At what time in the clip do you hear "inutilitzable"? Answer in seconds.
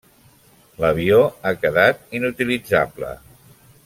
2.21-3.13